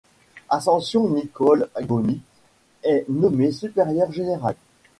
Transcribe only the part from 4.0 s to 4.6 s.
générale.